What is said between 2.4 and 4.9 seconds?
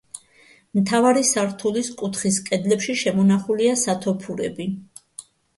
კედლებში შემონახულია სათოფურები.